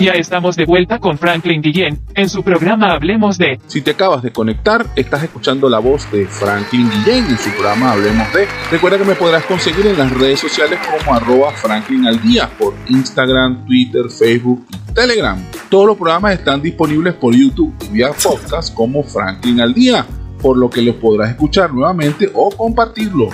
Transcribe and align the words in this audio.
Ya 0.00 0.12
estamos 0.12 0.54
de 0.54 0.64
vuelta 0.64 1.00
con 1.00 1.18
Franklin 1.18 1.60
Guillén 1.60 1.98
en 2.14 2.28
su 2.28 2.44
programa 2.44 2.92
Hablemos 2.92 3.36
de. 3.36 3.60
Si 3.66 3.82
te 3.82 3.90
acabas 3.90 4.22
de 4.22 4.30
conectar, 4.30 4.86
estás 4.94 5.24
escuchando 5.24 5.68
la 5.68 5.80
voz 5.80 6.08
de 6.12 6.24
Franklin 6.26 6.88
Guillén 6.88 7.24
en 7.26 7.36
su 7.36 7.50
programa 7.50 7.92
Hablemos 7.92 8.32
de. 8.32 8.46
Recuerda 8.70 8.98
que 8.98 9.04
me 9.04 9.16
podrás 9.16 9.44
conseguir 9.46 9.88
en 9.88 9.98
las 9.98 10.12
redes 10.16 10.38
sociales 10.38 10.78
como 10.86 11.14
arroba 11.14 11.50
Franklin 11.50 12.06
al 12.06 12.22
día 12.22 12.48
por 12.58 12.74
Instagram, 12.88 13.66
Twitter, 13.66 14.08
Facebook 14.08 14.64
y 14.70 14.92
Telegram. 14.92 15.36
Todos 15.68 15.88
los 15.88 15.96
programas 15.96 16.34
están 16.34 16.62
disponibles 16.62 17.14
por 17.14 17.34
YouTube 17.34 17.74
y 17.88 17.94
vía 17.94 18.10
podcast 18.12 18.72
como 18.74 19.02
Franklin 19.02 19.60
al 19.60 19.74
día 19.74 20.06
por 20.38 20.56
lo 20.56 20.70
que 20.70 20.82
lo 20.82 20.98
podrás 20.98 21.30
escuchar 21.30 21.72
nuevamente 21.72 22.30
o 22.34 22.50
compartirlo. 22.50 23.28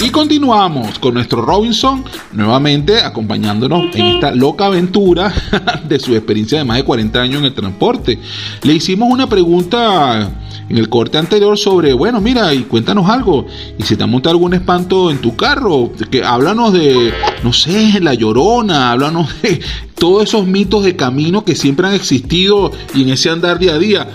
Y 0.00 0.10
continuamos 0.10 0.98
con 0.98 1.14
nuestro 1.14 1.42
Robinson, 1.42 2.04
nuevamente 2.32 3.00
acompañándonos 3.00 3.94
en 3.94 4.06
esta 4.06 4.30
loca 4.34 4.66
aventura 4.66 5.32
de 5.88 5.98
su 5.98 6.14
experiencia 6.14 6.58
de 6.58 6.64
más 6.64 6.76
de 6.76 6.84
40 6.84 7.20
años 7.20 7.38
en 7.40 7.46
el 7.46 7.54
transporte. 7.54 8.18
Le 8.62 8.74
hicimos 8.74 9.10
una 9.10 9.28
pregunta 9.28 10.30
en 10.68 10.78
el 10.78 10.88
corte 10.88 11.18
anterior 11.18 11.58
sobre, 11.58 11.92
bueno, 11.92 12.20
mira, 12.20 12.54
y 12.54 12.62
cuéntanos 12.62 13.08
algo. 13.08 13.46
Y 13.78 13.82
si 13.82 13.96
te 13.96 14.04
ha 14.04 14.06
montado 14.06 14.34
algún 14.34 14.54
espanto 14.54 15.10
en 15.10 15.18
tu 15.18 15.36
carro, 15.36 15.90
que 16.10 16.24
háblanos 16.24 16.72
de, 16.72 17.12
no 17.42 17.52
sé, 17.52 18.00
la 18.00 18.14
llorona, 18.14 18.92
háblanos 18.92 19.42
de 19.42 19.60
todos 19.96 20.24
esos 20.24 20.46
mitos 20.46 20.84
de 20.84 20.96
camino 20.96 21.44
que 21.44 21.54
siempre 21.54 21.86
han 21.86 21.94
existido 21.94 22.70
y 22.94 23.02
en 23.02 23.10
ese 23.10 23.30
andar 23.30 23.58
día 23.58 23.74
a 23.74 23.78
día. 23.78 24.08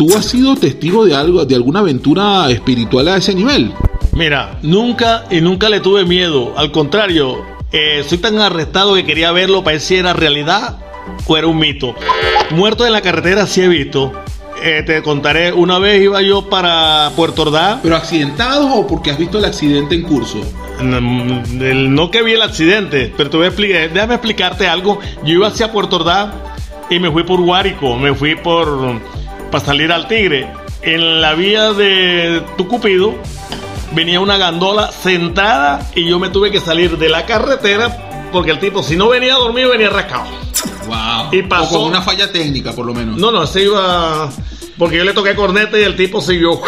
¿Tú 0.00 0.16
has 0.16 0.24
sido 0.24 0.56
testigo 0.56 1.04
de 1.04 1.14
algo, 1.14 1.44
de 1.44 1.54
alguna 1.54 1.80
aventura 1.80 2.50
espiritual 2.50 3.06
a 3.08 3.18
ese 3.18 3.34
nivel? 3.34 3.74
Mira, 4.12 4.58
nunca 4.62 5.26
y 5.30 5.42
nunca 5.42 5.68
le 5.68 5.80
tuve 5.80 6.06
miedo. 6.06 6.54
Al 6.56 6.72
contrario, 6.72 7.44
eh, 7.70 8.02
soy 8.08 8.16
tan 8.16 8.38
arrestado 8.38 8.94
que 8.94 9.04
quería 9.04 9.30
verlo 9.30 9.62
para 9.62 9.74
ver 9.74 9.82
si 9.82 9.96
era 9.96 10.14
realidad 10.14 10.78
o 11.26 11.36
era 11.36 11.48
un 11.48 11.58
mito. 11.58 11.94
Muertos 12.48 12.86
en 12.86 12.94
la 12.94 13.02
carretera 13.02 13.46
sí 13.46 13.60
he 13.60 13.68
visto. 13.68 14.10
Eh, 14.62 14.84
te 14.86 15.02
contaré, 15.02 15.52
una 15.52 15.78
vez 15.78 16.02
iba 16.02 16.22
yo 16.22 16.48
para 16.48 17.12
Puerto 17.14 17.42
Ordaz. 17.42 17.80
¿Pero 17.82 17.94
accidentados 17.94 18.70
o 18.72 18.86
porque 18.86 19.10
has 19.10 19.18
visto 19.18 19.36
el 19.36 19.44
accidente 19.44 19.96
en 19.96 20.04
curso? 20.04 20.40
No, 20.80 20.98
no 21.02 22.10
que 22.10 22.22
vi 22.22 22.32
el 22.32 22.40
accidente, 22.40 23.12
pero 23.14 23.28
te 23.28 23.36
voy 23.36 23.44
a 23.44 23.48
explicar, 23.48 23.92
déjame 23.92 24.14
explicarte 24.14 24.66
algo. 24.66 24.98
Yo 25.26 25.34
iba 25.34 25.48
hacia 25.48 25.70
Puerto 25.70 25.96
Ordaz 25.96 26.30
y 26.88 26.98
me 26.98 27.10
fui 27.10 27.22
por 27.22 27.42
Guárico, 27.42 27.96
me 27.98 28.14
fui 28.14 28.34
por 28.34 28.98
para 29.50 29.64
salir 29.64 29.92
al 29.92 30.08
Tigre. 30.08 30.50
En 30.82 31.20
la 31.20 31.34
vía 31.34 31.72
de 31.72 32.42
Tucupido 32.56 33.14
venía 33.92 34.20
una 34.20 34.38
gandola 34.38 34.90
sentada 34.92 35.90
y 35.94 36.08
yo 36.08 36.18
me 36.18 36.30
tuve 36.30 36.50
que 36.50 36.60
salir 36.60 36.96
de 36.96 37.08
la 37.08 37.26
carretera 37.26 38.28
porque 38.32 38.52
el 38.52 38.58
tipo, 38.58 38.82
si 38.82 38.96
no 38.96 39.08
venía 39.08 39.34
dormido, 39.34 39.70
venía 39.70 39.90
rascado. 39.90 40.26
Wow. 40.86 41.28
Y 41.32 41.42
pasó. 41.42 41.76
O 41.76 41.82
con 41.82 41.88
una 41.88 42.02
falla 42.02 42.30
técnica, 42.30 42.72
por 42.72 42.86
lo 42.86 42.94
menos. 42.94 43.18
No, 43.18 43.30
no, 43.30 43.46
se 43.46 43.64
iba. 43.64 44.30
Porque 44.78 44.96
yo 44.96 45.04
le 45.04 45.12
toqué 45.12 45.34
corneta 45.34 45.78
y 45.78 45.82
el 45.82 45.96
tipo 45.96 46.20
siguió. 46.20 46.60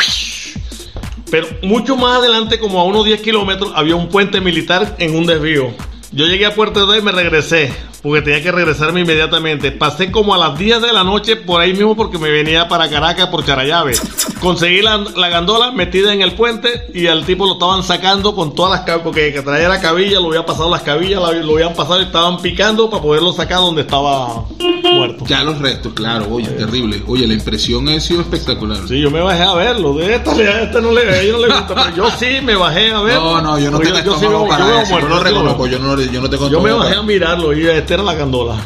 Pero 1.31 1.47
mucho 1.63 1.97
más 1.97 2.19
adelante, 2.19 2.59
como 2.59 2.81
a 2.81 2.85
unos 2.85 3.05
10 3.05 3.23
kilómetros, 3.23 3.73
había 3.75 3.97
un 3.97 4.09
puente 4.09 4.41
militar 4.41 4.97
en 4.99 5.17
un 5.17 5.25
desvío. 5.25 5.73
Yo 6.11 6.27
llegué 6.27 6.45
a 6.45 6.55
Puerto 6.55 6.87
de 6.87 6.99
y 6.99 7.03
me 7.03 7.13
regresé 7.13 7.73
porque 8.03 8.23
tenía 8.23 8.43
que 8.43 8.51
regresarme 8.51 9.01
inmediatamente. 9.01 9.71
Pasé 9.71 10.11
como 10.11 10.35
a 10.35 10.39
las 10.39 10.59
10 10.59 10.83
de 10.83 10.93
la 10.93 11.05
noche 11.05 11.37
por 11.37 11.61
ahí 11.61 11.73
mismo 11.73 11.97
porque 11.97 12.19
me 12.19 12.31
venía 12.31 12.67
para 12.67 12.91
Caracas 12.91 13.29
por 13.29 13.45
Charayave. 13.45 13.95
Conseguí 14.41 14.83
la, 14.83 14.99
gandola 15.29 15.71
metida 15.71 16.13
en 16.13 16.21
el 16.21 16.33
puente 16.33 16.89
y 16.93 17.07
al 17.07 17.25
tipo 17.25 17.47
lo 17.47 17.53
estaban 17.53 17.85
sacando 17.85 18.35
con 18.35 18.57
todas 18.57 18.73
las 18.73 18.81
cabillas, 18.81 19.05
porque 19.05 19.33
que 19.33 19.43
traía 19.43 19.69
la 19.69 19.81
cabilla, 19.81 20.19
lo 20.19 20.29
habían 20.29 20.45
pasado 20.45 20.69
las 20.69 20.83
cabillas, 20.83 21.21
lo 21.21 21.55
habían 21.55 21.75
pasado 21.75 22.01
y 22.01 22.05
estaban 22.05 22.43
picando 22.43 22.91
para 22.91 23.03
poderlo 23.03 23.33
sacar 23.33 23.59
donde 23.59 23.83
estaba 23.83 24.45
muerto. 24.93 25.25
Ya 25.27 25.45
los 25.45 25.61
restos, 25.61 25.93
claro, 25.93 26.27
oye, 26.29 26.49
terrible. 26.49 27.03
Oye, 27.07 27.27
la 27.27 27.35
impresión 27.35 27.89
ha 27.89 28.01
sido 28.01 28.21
espectacular. 28.21 28.79
Sí, 28.89 29.01
yo 29.01 29.13
me 29.13 29.21
bajé 29.21 29.43
a 29.43 29.55
verlo. 29.55 29.95
De 29.95 30.17
esta, 30.17 30.33
esta 30.63 30.81
no 30.81 30.91
le, 30.91 31.03
a 31.03 31.33
no 31.33 31.39
le 31.39 31.47
gusta, 31.47 31.69
pero 31.69 31.97
yo 31.97 32.11
sí 32.19 32.41
me 32.43 32.57
bajé 32.57 32.91
a 32.91 33.01
verlo. 33.01 33.41
No, 33.41 33.43
no, 33.43 33.59
yo 33.61 33.71
no 33.71 33.79
tengo 33.79 33.99
yo, 33.99 34.21
yo, 34.21 34.49
para 34.49 34.85
yo, 34.85 35.09
lo 35.09 35.21
reconozco, 35.21 35.67
yo 35.69 35.79
no, 35.79 36.01
yo 36.01 36.21
no 36.21 36.29
te 36.29 36.37
Yo 36.51 36.61
me 36.61 36.73
bajé 36.73 36.97
a 36.97 37.03
mirarlo 37.03 37.53
y 37.53 37.67
este 37.67 37.92
la 38.01 38.15
gandola. 38.15 38.57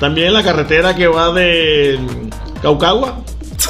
También 0.00 0.32
la 0.32 0.42
carretera 0.42 0.94
que 0.94 1.06
va 1.06 1.32
de 1.32 1.98
Caucagua. 2.62 3.22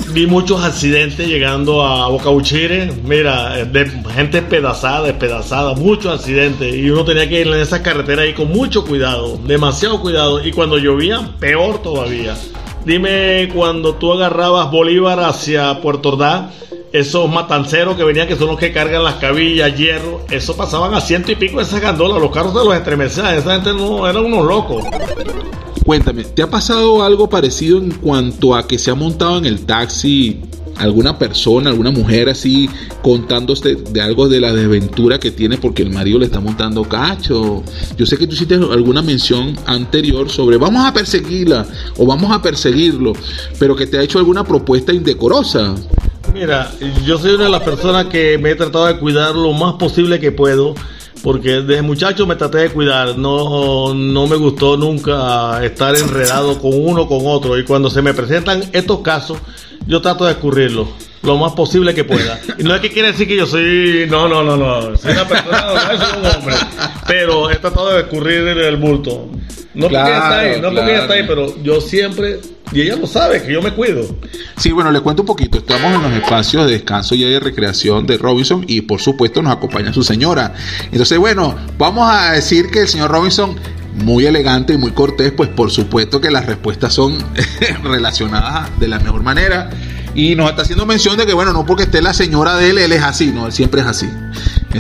Vi 0.09 0.27
muchos 0.27 0.63
accidentes 0.63 1.27
llegando 1.27 1.83
a 1.83 2.09
Boca 2.09 2.31
Uchire. 2.31 2.93
Mira, 3.05 3.65
de 3.65 3.89
gente 4.15 4.41
despedazada, 4.41 5.07
despedazada, 5.07 5.75
muchos 5.75 6.19
accidentes. 6.19 6.75
Y 6.75 6.91
uno 6.91 7.05
tenía 7.05 7.29
que 7.29 7.41
ir 7.41 7.47
en 7.47 7.55
esa 7.55 7.83
carretera 7.83 8.23
ahí 8.23 8.35
con 8.35 8.51
mucho 8.51 8.85
cuidado, 8.85 9.39
demasiado 9.45 10.01
cuidado. 10.01 10.45
Y 10.45 10.53
cuando 10.53 10.79
llovía, 10.79 11.31
peor 11.39 11.83
todavía. 11.83 12.37
Dime, 12.85 13.49
cuando 13.53 13.95
tú 13.95 14.13
agarrabas 14.13 14.71
Bolívar 14.71 15.21
hacia 15.21 15.81
Puerto 15.81 16.11
Ordaz, 16.11 16.51
esos 16.99 17.31
matanceros 17.31 17.97
que 17.97 18.05
venían, 18.05 18.27
que 18.27 18.37
son 18.37 18.49
los 18.49 18.59
que 18.59 18.73
cargan 18.73 19.05
las 19.05 19.17
cabillas, 19.17 19.77
hierro, 19.77 20.23
eso 20.31 20.57
pasaban 20.57 20.95
a 20.95 21.01
ciento 21.01 21.33
y 21.33 21.37
pico 21.37 21.61
esas 21.61 21.81
gandolas, 21.81 22.21
los 22.21 22.31
carros 22.31 22.55
de 22.55 22.65
los 22.65 22.75
estremecían, 22.75 23.35
esa 23.35 23.55
gente 23.55 23.73
no, 23.73 24.09
eran 24.09 24.25
unos 24.25 24.45
locos. 24.47 24.85
Cuéntame, 25.85 26.25
¿te 26.25 26.43
ha 26.43 26.51
pasado 26.51 27.05
algo 27.05 27.29
parecido 27.29 27.79
en 27.79 27.93
cuanto 27.93 28.55
a 28.55 28.67
que 28.67 28.79
se 28.79 28.91
ha 28.91 28.95
montado 28.95 29.39
en 29.39 29.47
el 29.47 29.65
taxi 29.67 30.41
alguna 30.77 31.19
persona, 31.19 31.71
alguna 31.71 31.91
mujer 31.91 32.29
así 32.29 32.69
contándote 33.03 33.77
de 33.77 34.01
algo 34.01 34.29
de 34.29 34.41
la 34.41 34.53
desventura 34.53 35.19
que 35.19 35.31
tiene 35.31 35.59
porque 35.59 35.83
el 35.83 35.91
marido 35.91 36.19
le 36.19 36.27
está 36.27 36.41
montando 36.41 36.83
cacho. 36.85 37.63
Yo 37.97 38.07
sé 38.07 38.17
que 38.17 38.27
tú 38.27 38.35
hiciste 38.35 38.55
alguna 38.55 39.03
mención 39.03 39.57
anterior 39.67 40.29
sobre 40.31 40.57
vamos 40.57 40.85
a 40.85 40.93
perseguirla 40.93 41.67
o 41.97 42.07
vamos 42.07 42.31
a 42.33 42.43
perseguirlo, 42.43 43.13
pero 43.59 43.75
que 43.75 43.87
te 43.87 43.99
ha 43.99 44.03
hecho 44.03 44.19
alguna 44.19 44.45
propuesta 44.45 44.93
indecorosa. 44.93 45.75
Mira, 46.37 46.71
yo 47.03 47.17
soy 47.19 47.33
una 47.33 47.45
de 47.45 47.51
las 47.51 47.63
personas 47.63 48.07
que 48.07 48.37
me 48.37 48.51
he 48.51 48.55
tratado 48.55 48.85
de 48.85 48.99
cuidar 48.99 49.35
lo 49.35 49.53
más 49.53 49.77
posible 49.77 50.21
que 50.21 50.33
puedo. 50.33 50.75
Porque 51.23 51.63
desde 51.63 51.81
muchacho 51.81 52.27
me 52.27 52.37
traté 52.37 52.59
de 52.59 52.71
cuidar, 52.71 53.17
no, 53.17 53.95
no 53.95 54.27
me 54.27 54.37
gustó 54.37 54.77
nunca 54.77 55.65
estar 55.65 55.97
enredado 55.97 56.61
con 56.61 56.73
uno 56.75 57.03
o 57.03 57.09
con 57.09 57.23
otro. 57.25 57.59
Y 57.59 57.65
cuando 57.65 57.89
se 57.89 58.03
me 58.03 58.13
presentan 58.13 58.63
estos 58.73 59.01
casos, 59.01 59.39
yo 59.87 60.03
trato 60.03 60.27
de 60.27 60.33
escurrirlo 60.33 60.87
lo 61.23 61.39
más 61.39 61.55
posible 61.55 61.95
que 61.95 62.05
pueda. 62.05 62.39
Y 62.59 62.63
no 62.63 62.75
es 62.75 62.83
que 62.83 62.91
quiere 62.91 63.13
decir 63.13 63.27
que 63.27 63.37
yo 63.37 63.47
soy. 63.47 64.07
No, 64.09 64.29
no, 64.29 64.45
no, 64.45 64.57
no. 64.59 64.97
Soy 64.99 65.13
una 65.13 65.27
persona, 65.27 65.67
no 65.73 65.81
soy 65.81 66.19
un 66.21 66.27
hombre. 66.27 66.55
Pero 67.09 67.51
he 67.51 67.57
tratado 67.57 67.95
de 67.95 68.01
escurrir 68.03 68.47
el 68.47 68.77
bulto. 68.77 69.31
No 69.75 69.89
porque 69.89 69.97
ella 69.97 70.19
está 70.19 70.39
ahí, 70.41 70.61
no 70.61 70.71
porque 70.71 70.91
ella 70.91 71.01
está 71.03 71.15
ahí, 71.15 71.25
pero 71.27 71.63
yo 71.63 71.81
siempre 71.81 72.41
y 72.73 72.83
ella 72.83 72.97
lo 72.97 73.07
sabe, 73.07 73.43
que 73.43 73.53
yo 73.53 73.63
me 73.63 73.73
cuido. 73.73 74.05
Sí, 74.59 74.73
bueno, 74.73 74.91
le 74.91 75.01
cuento 75.01 75.23
un 75.23 75.27
poquito. 75.27 75.59
Estamos 75.59 75.93
en 75.93 76.03
los 76.03 76.13
espacios 76.13 76.67
de 76.67 76.73
descanso 76.73 77.15
y 77.15 77.23
de 77.23 77.39
recreación 77.39 78.07
de 78.07 78.17
Robinson 78.17 78.65
y 78.67 78.81
por 78.81 79.01
supuesto 79.01 79.43
nos 79.43 79.55
acompaña 79.55 79.93
su 79.93 80.03
señora. 80.03 80.55
Entonces, 80.91 81.19
bueno, 81.19 81.55
vamos 81.77 82.11
a 82.11 82.33
decir 82.33 82.71
que 82.71 82.81
el 82.81 82.89
señor 82.89 83.11
Robinson 83.11 83.55
muy 84.03 84.27
elegante 84.27 84.75
y 84.75 84.79
muy 84.79 84.93
cortés, 84.93 85.33
pues 85.33 85.49
por 85.51 85.71
supuesto 85.71 86.21
que 86.21 86.31
las 86.31 86.47
respuestas 86.47 86.95
son 86.95 87.19
relacionadas 87.83 88.71
de 88.79 88.89
la 88.89 88.99
mejor 88.99 89.23
manera. 89.23 89.71
Y 90.15 90.35
nos 90.35 90.49
está 90.49 90.63
haciendo 90.63 90.87
mención 90.87 91.19
de 91.19 91.27
que, 91.27 91.35
bueno, 91.35 91.53
no 91.53 91.67
porque 91.67 91.83
esté 91.83 92.01
la 92.01 92.15
señora 92.15 92.57
de 92.57 92.71
él, 92.71 92.79
él 92.79 92.93
es 92.93 93.03
así, 93.03 93.33
no, 93.33 93.47
él 93.47 93.53
siempre 93.53 93.83
es 93.83 93.87
así. 93.87 94.09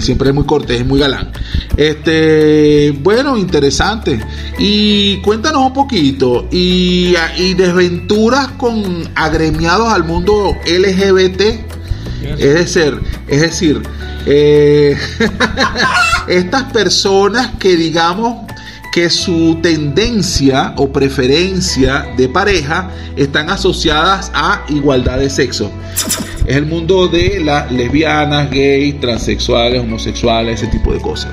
Siempre 0.00 0.28
es 0.28 0.34
muy 0.34 0.44
cortés, 0.44 0.80
es 0.80 0.86
muy 0.86 1.00
galán. 1.00 1.30
Este, 1.76 2.90
bueno, 3.02 3.36
interesante. 3.36 4.20
Y 4.58 5.18
cuéntanos 5.22 5.66
un 5.66 5.72
poquito. 5.72 6.48
Y, 6.50 7.14
desventuras 7.56 8.48
con 8.58 9.08
agremiados 9.14 9.88
al 9.88 10.04
mundo 10.04 10.54
LGBT. 10.66 11.40
Es 12.38 12.54
decir, 12.54 13.00
es 13.28 13.40
decir, 13.40 13.82
eh, 14.26 14.98
estas 16.28 16.64
personas 16.72 17.52
que 17.58 17.76
digamos 17.76 18.46
que 18.92 19.10
su 19.10 19.58
tendencia 19.62 20.74
o 20.76 20.90
preferencia 20.90 22.06
de 22.16 22.28
pareja 22.28 22.90
están 23.14 23.50
asociadas 23.50 24.30
a 24.34 24.62
igualdad 24.68 25.18
de 25.18 25.30
sexo. 25.30 25.70
Es 26.46 26.56
el 26.56 26.66
mundo 26.66 27.08
de 27.08 27.40
las 27.40 27.72
lesbianas, 27.72 28.50
gays, 28.50 29.00
transexuales, 29.00 29.80
homosexuales, 29.80 30.62
ese 30.62 30.70
tipo 30.70 30.92
de 30.92 31.00
cosas. 31.00 31.32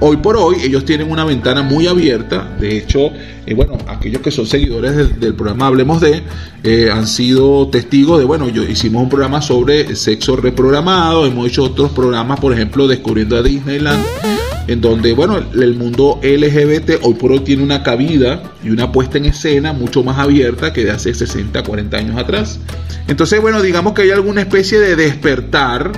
Hoy 0.00 0.18
por 0.18 0.36
hoy 0.36 0.56
ellos 0.62 0.84
tienen 0.84 1.10
una 1.10 1.24
ventana 1.24 1.62
muy 1.62 1.86
abierta. 1.86 2.56
De 2.60 2.76
hecho, 2.76 3.10
eh, 3.46 3.54
bueno, 3.54 3.78
aquellos 3.88 4.20
que 4.20 4.30
son 4.30 4.46
seguidores 4.46 5.18
del, 5.18 5.34
programa 5.34 5.66
Hablemos 5.66 6.00
de 6.00 6.22
eh, 6.62 6.90
han 6.92 7.06
sido 7.06 7.68
testigos 7.68 8.18
de, 8.18 8.26
bueno, 8.26 8.48
yo 8.48 8.62
hicimos 8.62 9.02
un 9.02 9.08
programa 9.08 9.40
sobre 9.40 9.96
sexo 9.96 10.36
reprogramado, 10.36 11.26
hemos 11.26 11.48
hecho 11.48 11.64
otros 11.64 11.92
programas, 11.92 12.38
por 12.38 12.52
ejemplo, 12.52 12.86
Descubriendo 12.86 13.36
a 13.36 13.42
Disneyland 13.42 14.04
en 14.70 14.80
donde, 14.80 15.14
bueno, 15.14 15.36
el 15.36 15.74
mundo 15.74 16.20
LGBT 16.22 17.02
hoy 17.02 17.14
por 17.14 17.32
hoy 17.32 17.40
tiene 17.40 17.64
una 17.64 17.82
cabida 17.82 18.52
y 18.62 18.70
una 18.70 18.92
puesta 18.92 19.18
en 19.18 19.24
escena 19.24 19.72
mucho 19.72 20.04
más 20.04 20.16
abierta 20.16 20.72
que 20.72 20.84
de 20.84 20.92
hace 20.92 21.12
60, 21.12 21.60
40 21.64 21.96
años 21.96 22.16
atrás. 22.16 22.60
Entonces, 23.08 23.40
bueno, 23.40 23.60
digamos 23.62 23.94
que 23.94 24.02
hay 24.02 24.12
alguna 24.12 24.42
especie 24.42 24.78
de 24.78 24.94
despertar 24.94 25.90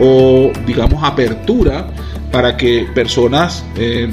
o, 0.00 0.50
digamos, 0.66 1.04
apertura 1.04 1.86
para 2.32 2.56
que 2.56 2.86
personas 2.94 3.62
eh, 3.76 4.10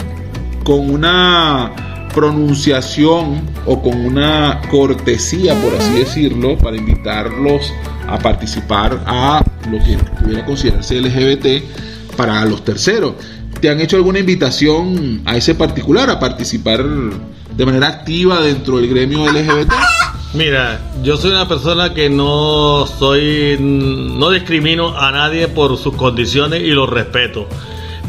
con 0.66 0.90
una 0.90 1.72
pronunciación 2.14 3.50
o 3.66 3.82
con 3.82 3.96
una 3.96 4.60
cortesía, 4.70 5.56
por 5.62 5.74
así 5.74 6.00
decirlo, 6.00 6.58
para 6.58 6.76
invitarlos 6.76 7.72
a 8.10 8.20
participar 8.20 9.02
a 9.06 9.42
lo 9.72 9.78
que 9.78 9.98
pudiera 10.22 10.46
considerarse 10.46 11.00
LGBT 11.00 12.18
para 12.18 12.44
los 12.44 12.66
terceros. 12.66 13.14
¿Te 13.62 13.70
han 13.70 13.80
hecho 13.80 13.96
alguna 13.96 14.18
invitación 14.18 15.22
a 15.24 15.38
ese 15.38 15.54
particular 15.54 16.10
a 16.10 16.20
participar 16.20 16.84
de 16.84 17.66
manera 17.66 17.90
activa 17.90 18.42
dentro 18.42 18.78
del 18.78 18.90
gremio 18.90 19.32
LGBT? 19.32 19.72
Mira, 20.34 20.82
yo 21.04 21.16
soy 21.16 21.30
una 21.30 21.48
persona 21.48 21.94
que 21.94 22.10
no 22.10 22.88
soy, 22.88 23.58
no 23.60 24.32
discrimino 24.32 24.98
a 24.98 25.12
nadie 25.12 25.48
por 25.48 25.78
sus 25.78 25.96
condiciones 25.96 26.64
y 26.64 26.72
los 26.72 26.90
respeto, 26.90 27.48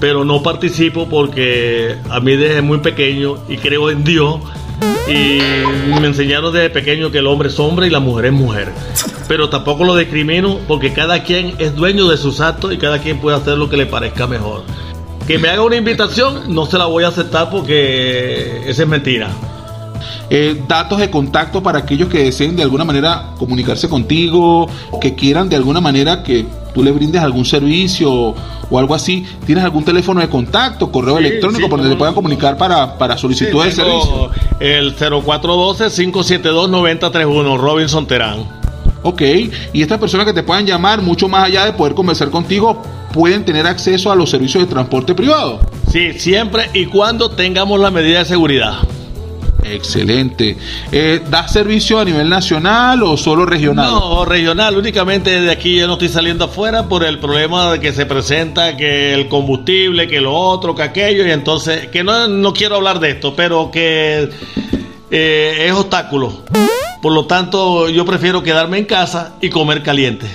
pero 0.01 0.25
no 0.25 0.43
participo 0.43 1.07
porque 1.07 1.97
a 2.09 2.21
mí 2.21 2.35
desde 2.37 2.63
muy 2.63 2.79
pequeño 2.79 3.37
y 3.47 3.59
creo 3.59 3.91
en 3.91 4.05
Dios 4.05 4.41
y 5.07 5.41
me 6.01 6.07
enseñaron 6.07 6.55
desde 6.55 6.71
pequeño 6.71 7.11
que 7.11 7.19
el 7.19 7.27
hombre 7.27 7.49
es 7.49 7.61
hombre 7.61 7.89
y 7.89 7.91
la 7.91 8.01
mujer 8.01 8.27
es 8.27 8.33
mujer. 8.33 8.73
Pero 9.29 9.51
tampoco 9.51 9.85
lo 9.85 9.97
discrimino 9.97 10.61
porque 10.67 10.95
cada 10.95 11.23
quien 11.25 11.55
es 11.59 11.75
dueño 11.75 12.09
de 12.09 12.17
sus 12.17 12.41
actos 12.41 12.73
y 12.73 12.79
cada 12.79 13.01
quien 13.01 13.19
puede 13.19 13.37
hacer 13.37 13.59
lo 13.59 13.69
que 13.69 13.77
le 13.77 13.85
parezca 13.85 14.27
mejor. 14.27 14.63
Que 15.27 15.39
me 15.39 15.49
haga 15.49 15.63
una 15.63 15.77
invitación, 15.77 16.55
no 16.55 16.67
se 16.67 16.79
la 16.79 16.87
voy 16.87 17.05
a 17.05 17.09
aceptar 17.09 17.51
porque 17.51 18.63
esa 18.67 18.83
es 18.83 18.89
mentira. 18.89 19.31
Eh, 20.31 20.63
datos 20.67 20.99
de 20.99 21.11
contacto 21.11 21.63
para 21.63 21.81
aquellos 21.81 22.09
que 22.09 22.25
deseen 22.25 22.57
de 22.57 22.63
alguna 22.63 22.85
manera 22.85 23.33
comunicarse 23.39 23.89
contigo, 23.89 24.69
que 25.01 25.15
quieran 25.15 25.49
de 25.49 25.57
alguna 25.57 25.81
manera 25.81 26.23
que 26.23 26.47
tú 26.75 26.83
les 26.83 26.95
brindes 26.95 27.23
algún 27.23 27.45
servicio 27.45 28.35
o 28.71 28.79
algo 28.79 28.95
así. 28.95 29.27
¿Tienes 29.45 29.63
algún 29.63 29.85
teléfono 29.85 30.21
de 30.21 30.29
contacto, 30.29 30.91
correo 30.91 31.19
electrónico 31.19 31.69
por 31.69 31.81
donde 31.81 31.95
te 31.95 31.99
puedan 31.99 32.15
comunicar 32.15 32.57
para, 32.57 32.97
para 32.97 33.19
solicitud 33.19 33.63
de 33.63 33.73
servicio? 33.73 34.31
El 34.59 34.97
0412-572-9031, 34.97 37.59
Robinson 37.59 38.07
Terán. 38.07 38.63
Ok, 39.03 39.21
y 39.73 39.83
estas 39.83 39.99
personas 39.99 40.27
que 40.27 40.33
te 40.33 40.43
puedan 40.43 40.65
llamar, 40.65 41.03
mucho 41.03 41.29
más 41.29 41.45
allá 41.45 41.67
de 41.67 41.73
poder 41.73 41.95
conversar 41.95 42.31
contigo, 42.31 42.81
pueden 43.13 43.45
tener 43.45 43.67
acceso 43.67 44.11
a 44.11 44.17
los 44.17 44.31
servicios 44.31 44.65
de 44.65 44.71
transporte 44.71 45.15
privado. 45.15 45.61
Sí, 45.91 46.15
siempre 46.19 46.71
y 46.73 46.87
cuando 46.87 47.31
tengamos 47.31 47.79
la 47.79 47.91
medida 47.91 48.21
de 48.21 48.25
seguridad. 48.25 48.79
Excelente. 49.65 50.57
Eh, 50.91 51.23
¿Das 51.31 51.53
servicio 51.53 52.01
a 52.01 52.05
nivel 52.05 52.29
nacional 52.29 53.03
o 53.03 53.17
solo 53.17 53.47
regional? 53.47 53.91
No, 53.91 54.25
regional. 54.25 54.77
Únicamente 54.77 55.41
de 55.41 55.51
aquí 55.51 55.77
yo 55.77 55.87
no 55.87 55.95
estoy 55.95 56.09
saliendo 56.09 56.47
afuera 56.47 56.89
por 56.89 57.05
el 57.05 57.19
problema 57.19 57.73
de 57.73 57.81
que 57.81 57.93
se 57.93 58.07
presenta 58.07 58.77
que 58.77 59.15
el 59.15 59.29
combustible, 59.29 60.09
que 60.09 60.21
lo 60.21 60.35
otro, 60.35 60.75
que 60.75 60.83
aquello. 60.83 61.27
Y 61.27 61.31
entonces, 61.31 61.89
que 61.89 62.03
no, 62.03 62.27
no 62.27 62.53
quiero 62.53 62.77
hablar 62.77 62.99
de 62.99 63.11
esto, 63.11 63.35
pero 63.37 63.71
que 63.71 64.31
eh, 65.11 65.67
es 65.67 65.73
obstáculo. 65.73 66.43
Por 67.01 67.13
lo 67.13 67.27
tanto, 67.27 67.89
yo 67.89 68.05
prefiero 68.05 68.43
quedarme 68.43 68.79
en 68.79 68.85
casa 68.85 69.35
y 69.41 69.49
comer 69.49 69.83
caliente. 69.83 70.27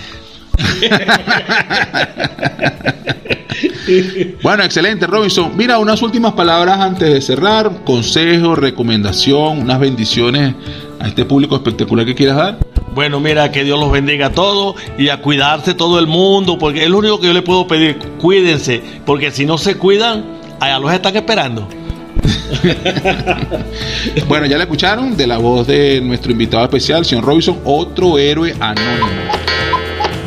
Bueno, 4.44 4.64
excelente, 4.64 5.08
Robinson. 5.08 5.52
Mira, 5.56 5.80
unas 5.80 6.02
últimas 6.02 6.34
palabras 6.34 6.80
antes 6.80 7.12
de 7.12 7.22
cerrar. 7.22 7.84
Consejo, 7.86 8.56
recomendación, 8.56 9.60
unas 9.60 9.80
bendiciones 9.80 10.56
a 11.00 11.08
este 11.08 11.26
público 11.26 11.56
espectacular 11.56 12.06
que 12.06 12.16
quieras 12.16 12.38
dar. 12.38 12.58
Bueno, 12.94 13.20
mira, 13.20 13.52
que 13.52 13.64
Dios 13.64 13.80
los 13.80 13.92
bendiga 13.92 14.28
a 14.28 14.32
todos 14.32 14.76
y 14.98 15.10
a 15.10 15.22
cuidarse 15.22 15.74
todo 15.74 16.00
el 16.00 16.08
mundo, 16.08 16.58
porque 16.58 16.84
es 16.84 16.90
lo 16.90 16.98
único 16.98 17.20
que 17.20 17.28
yo 17.28 17.34
le 17.34 17.42
puedo 17.42 17.68
pedir. 17.68 17.98
Cuídense, 18.20 18.82
porque 19.06 19.32
si 19.32 19.46
no 19.46 19.58
se 19.58 19.78
cuidan, 19.78 20.26
allá 20.60 20.80
los 20.80 20.92
están 20.92 21.16
esperando. 21.16 21.68
bueno, 24.28 24.48
ya 24.48 24.58
le 24.58 24.64
escucharon 24.64 25.16
de 25.16 25.28
la 25.28 25.38
voz 25.38 25.68
de 25.68 26.02
nuestro 26.02 26.32
invitado 26.32 26.64
especial, 26.64 27.06
señor 27.06 27.26
Robinson, 27.26 27.60
otro 27.64 28.18
héroe 28.18 28.56
anónimo. 28.60 29.57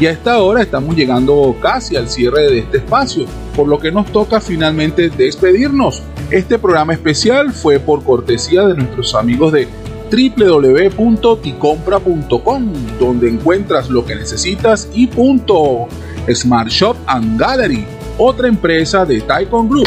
Y 0.00 0.06
a 0.06 0.12
esta 0.12 0.40
hora 0.40 0.62
estamos 0.62 0.96
llegando 0.96 1.54
casi 1.60 1.94
al 1.94 2.08
cierre 2.08 2.50
de 2.50 2.60
este 2.60 2.78
espacio, 2.78 3.26
por 3.54 3.68
lo 3.68 3.78
que 3.78 3.92
nos 3.92 4.10
toca 4.10 4.40
finalmente 4.40 5.10
despedirnos. 5.10 6.02
Este 6.30 6.58
programa 6.58 6.94
especial 6.94 7.52
fue 7.52 7.78
por 7.78 8.02
cortesía 8.02 8.66
de 8.66 8.76
nuestros 8.76 9.14
amigos 9.14 9.52
de 9.52 9.68
www.ticompra.com, 10.10 12.72
donde 12.98 13.28
encuentras 13.28 13.90
lo 13.90 14.06
que 14.06 14.14
necesitas 14.14 14.88
y 14.94 15.06
punto. 15.06 15.86
Smart 16.32 16.70
Shop 16.70 16.96
and 17.06 17.38
Gallery, 17.38 17.84
otra 18.16 18.48
empresa 18.48 19.04
de 19.04 19.20
Taikon 19.20 19.68
Group. 19.68 19.86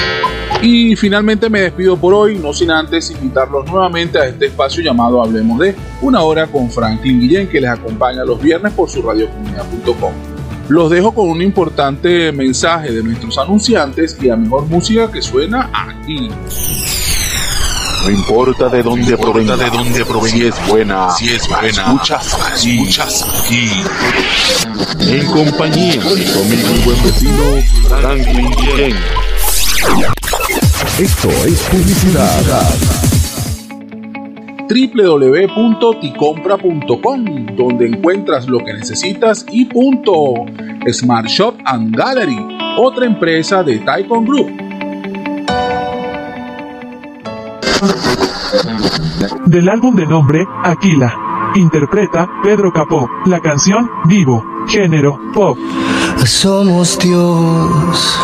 Y 0.64 0.96
finalmente 0.96 1.50
me 1.50 1.60
despido 1.60 1.98
por 1.98 2.14
hoy, 2.14 2.40
no 2.40 2.54
sin 2.54 2.72
antes 2.72 3.12
invitarlos 3.12 3.70
nuevamente 3.70 4.18
a 4.18 4.28
este 4.28 4.46
espacio 4.46 4.82
llamado 4.82 5.22
Hablemos 5.22 5.60
de 5.60 5.76
una 6.02 6.22
hora 6.22 6.48
con 6.48 6.72
Franklin 6.72 7.20
Guillén, 7.20 7.50
que 7.50 7.60
les 7.60 7.70
acompaña 7.70 8.24
los 8.24 8.42
viernes 8.42 8.72
por 8.72 8.90
su 8.90 9.02
radiocomunidad.com. 9.02 10.14
Los 10.70 10.90
dejo 10.90 11.14
con 11.14 11.28
un 11.28 11.42
importante 11.42 12.32
mensaje 12.32 12.94
de 12.94 13.04
nuestros 13.04 13.38
anunciantes 13.38 14.18
y 14.22 14.28
la 14.28 14.38
mejor 14.38 14.66
música 14.68 15.12
que 15.12 15.22
suena 15.22 15.70
aquí. 15.74 16.30
No 18.06 18.10
importa 18.10 18.70
de 18.70 18.84
dónde 18.84 19.18
provenga, 19.18 19.58
de 19.58 19.70
dónde 19.70 20.06
provenga, 20.06 20.38
si 20.38 20.46
es 20.46 20.68
buena, 20.70 21.10
si 21.10 21.28
es 21.28 21.46
buena, 21.50 21.68
escuchas, 21.68 22.38
escuchas 22.56 23.26
aquí. 23.42 23.70
En 25.12 25.26
compañía 25.26 26.02
de 26.02 26.72
un 26.72 26.86
buen 26.86 27.04
vecino, 27.04 27.44
Franklin 28.00 28.50
Guillén. 28.52 28.96
Esto 31.00 31.30
es 31.30 31.62
publicidad. 31.72 32.44
www.ticompra.com, 34.70 37.46
donde 37.56 37.88
encuentras 37.88 38.48
lo 38.48 38.60
que 38.60 38.74
necesitas 38.74 39.46
y 39.52 39.66
punto. 39.66 40.46
Smart 40.92 41.28
Shop 41.28 41.56
and 41.66 41.96
Gallery, 41.96 42.38
otra 42.78 43.06
empresa 43.06 43.64
de 43.64 43.80
Taikon 43.80 44.26
Group. 44.26 44.52
Del 49.46 49.70
álbum 49.70 49.96
de 49.96 50.06
nombre 50.06 50.46
Aquila. 50.64 51.16
Interpreta 51.56 52.30
Pedro 52.44 52.72
Capó. 52.72 53.10
La 53.26 53.40
canción 53.40 53.90
Vivo. 54.06 54.46
Género 54.68 55.20
pop. 55.34 55.58
Somos 56.24 57.00
Dios. 57.00 58.20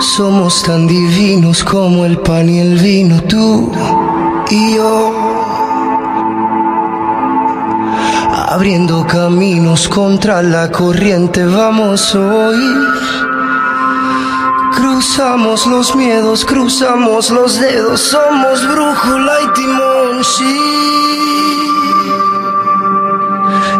Somos 0.00 0.62
tan 0.62 0.86
divinos 0.86 1.64
como 1.64 2.04
el 2.04 2.18
pan 2.18 2.48
y 2.48 2.60
el 2.60 2.78
vino, 2.78 3.20
tú 3.24 3.72
y 4.48 4.76
yo. 4.76 5.12
Abriendo 8.48 9.04
caminos 9.06 9.88
contra 9.88 10.40
la 10.42 10.70
corriente 10.70 11.44
vamos 11.44 12.14
hoy. 12.14 12.62
Cruzamos 14.76 15.66
los 15.66 15.96
miedos, 15.96 16.44
cruzamos 16.44 17.30
los 17.30 17.58
dedos, 17.58 18.00
somos 18.00 18.68
brújula 18.68 19.32
y 19.42 19.52
timón, 19.54 20.24
sí. 20.24 20.58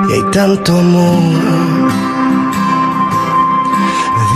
Y 0.08 0.12
hay 0.14 0.22
tanto 0.32 0.76
amor 0.76 1.77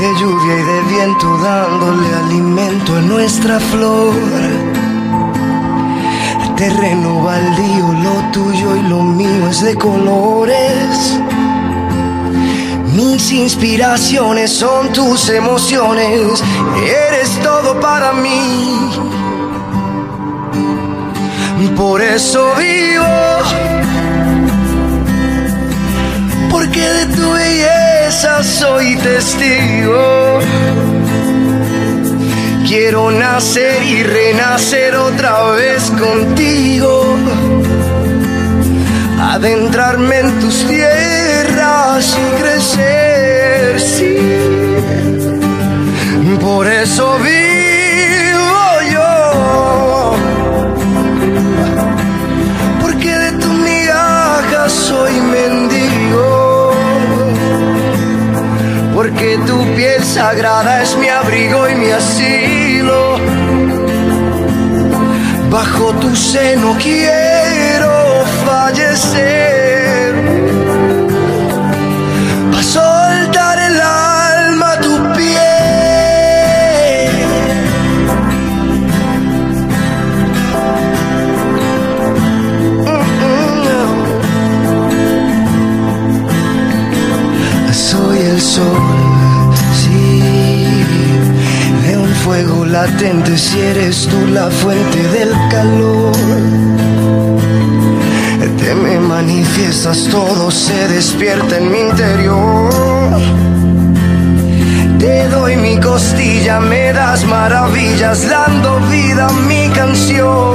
de 0.02 0.18
lluvia 0.18 0.58
y 0.58 0.62
de 0.64 0.80
viento 0.82 1.38
dándole 1.38 2.12
alimento 2.24 2.96
a 2.96 3.00
nuestra 3.02 3.60
flor. 3.60 4.12
Terreno 6.56 7.22
baldío, 7.22 7.92
lo 8.02 8.14
tuyo 8.32 8.76
y 8.76 8.82
lo 8.88 9.02
mío 9.02 9.48
es 9.48 9.62
de 9.62 9.76
colores. 9.76 11.20
Mis 12.96 13.30
inspiraciones 13.30 14.50
son 14.50 14.92
tus 14.92 15.28
emociones, 15.28 16.42
eres 16.84 17.38
todo 17.40 17.78
para 17.80 18.12
mí. 18.12 18.90
Por 21.76 22.02
eso 22.02 22.52
vivo, 22.56 23.04
porque 26.50 26.80
de 26.80 27.06
tu 27.06 27.30
belleza 27.32 27.91
soy 28.42 28.96
testigo. 28.96 30.38
Quiero 32.66 33.10
nacer 33.10 33.82
y 33.82 34.02
renacer 34.02 34.94
otra 34.96 35.50
vez 35.52 35.90
contigo. 35.90 37.16
Adentrarme 39.20 40.20
en 40.20 40.40
tus 40.40 40.66
tierras 40.66 42.16
y 42.18 42.42
crecer, 42.42 43.80
sí. 43.80 44.16
Por 46.40 46.66
eso 46.66 47.18
vivo 47.18 48.31
tu 59.38 59.64
piel 59.74 60.02
sagrada 60.04 60.82
es 60.82 60.96
mi 60.96 61.08
abrigo 61.08 61.68
y 61.68 61.74
mi 61.74 61.90
asilo. 61.90 63.16
Bajo 65.50 65.92
tu 65.94 66.14
seno 66.14 66.76
quiero 66.80 68.24
fallecer. 68.44 70.14
Pasó 72.52 73.01
si 93.36 93.60
eres 93.60 94.06
tú 94.06 94.26
la 94.32 94.50
fuente 94.50 95.02
del 95.08 95.30
calor. 95.50 96.12
Te 98.58 98.74
me 98.74 98.98
manifiestas, 99.00 100.08
todo 100.10 100.50
se 100.50 100.88
despierta 100.88 101.56
en 101.58 101.70
mi 101.70 101.80
interior. 101.80 103.20
Te 104.98 105.28
doy 105.28 105.56
mi 105.56 105.80
costilla, 105.80 106.60
me 106.60 106.92
das 106.92 107.24
maravillas, 107.24 108.28
dando 108.28 108.78
vida 108.90 109.26
a 109.26 109.32
mi 109.32 109.68
canción. 109.70 110.52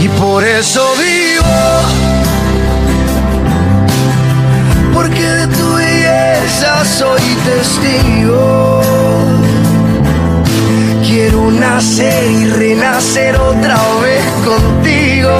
Y 0.00 0.08
por 0.20 0.42
eso 0.44 0.82
vivo 0.96 1.98
porque 4.94 5.22
de 5.22 5.46
tu 5.48 5.74
belleza 5.74 6.84
soy 6.84 7.22
testigo. 7.44 8.77
Nacer 11.50 12.30
y 12.30 12.44
renacer 12.50 13.34
otra 13.36 13.78
vez 14.00 14.24
contigo, 14.44 15.30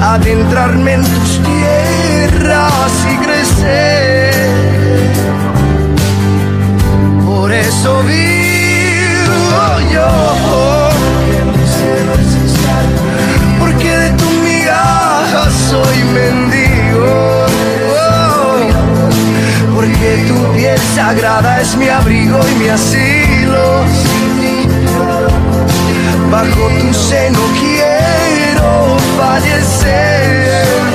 adentrarme 0.00 0.94
en 0.94 1.02
tus 1.02 1.40
tierras 1.42 2.92
y 3.12 3.16
crecer. 3.24 4.50
Por 7.24 7.52
eso 7.52 8.02
vivo 8.04 9.80
yo. 9.92 10.80
Porque 13.60 13.96
de 13.96 14.10
tu 14.10 14.30
migaja 14.42 15.50
soy 15.70 16.04
mendigo. 16.14 17.46
Porque 19.74 20.24
tu 20.26 20.52
piel 20.54 20.80
sagrada 20.94 21.60
es 21.60 21.76
mi 21.76 21.88
abrigo 21.88 22.40
y 22.48 22.54
mi 22.56 22.68
asilo. 22.68 23.23
Bajo 26.30 26.68
tu 26.80 26.94
seno 26.94 27.40
quiero 27.60 28.96
fallecer. 29.16 30.93